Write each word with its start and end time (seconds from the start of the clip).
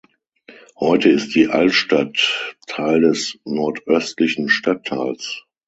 Heute 0.79 1.09
ist 1.11 1.35
die 1.35 1.49
"Altstadt" 1.49 2.55
Teil 2.65 3.01
des 3.01 3.37
Nordöstlichen 3.45 4.49
Stadtteils. 4.49 5.45